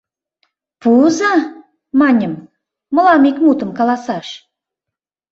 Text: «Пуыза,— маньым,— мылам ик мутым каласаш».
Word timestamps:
«Пуыза,— 0.81 1.33
маньым,— 1.99 2.33
мылам 2.93 3.23
ик 3.29 3.37
мутым 3.45 3.69
каласаш». 3.77 4.27